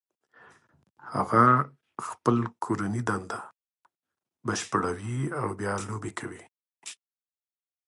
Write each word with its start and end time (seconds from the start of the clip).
هغه 1.13 1.43
خپل 2.07 2.37
کورنۍ 2.63 3.01
دنده 3.09 3.39
بشپړوي 4.45 5.17
او 5.39 5.47
بیا 5.59 5.73
لوبې 5.87 6.11
کوي 6.19 6.43